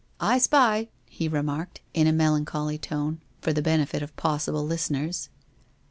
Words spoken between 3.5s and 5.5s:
the benefit of possible listeners.